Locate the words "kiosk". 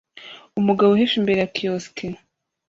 1.55-1.97